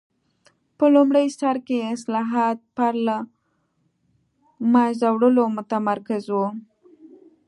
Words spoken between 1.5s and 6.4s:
کې اصلاحات پر له منځه وړلو متمرکز و.